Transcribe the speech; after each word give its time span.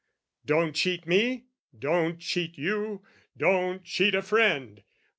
Don't 0.43 0.73
cheat 0.75 1.05
me, 1.05 1.43
don't 1.77 2.17
cheat 2.19 2.57
you, 2.57 3.03
don't 3.37 3.83
cheat 3.83 4.15
a 4.15 4.23
friend! 4.23 4.81